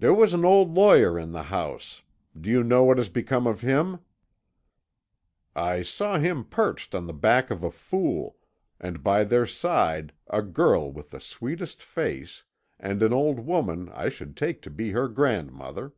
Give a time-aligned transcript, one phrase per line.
[0.00, 2.02] "There was an old lawyer in the house.
[2.36, 4.00] Do you know what has become of him?"
[5.54, 8.36] "I saw him perched on the back of a fool,
[8.80, 12.42] and by their side a girl with the sweetest face,
[12.80, 15.92] and an old woman I should take to be her grandmother."